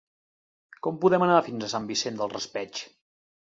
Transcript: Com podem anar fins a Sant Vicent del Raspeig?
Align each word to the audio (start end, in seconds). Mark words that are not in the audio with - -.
Com 0.87 0.97
podem 1.03 1.27
anar 1.27 1.35
fins 1.49 1.67
a 1.69 1.71
Sant 1.75 1.87
Vicent 1.93 2.19
del 2.25 2.35
Raspeig? 2.35 2.85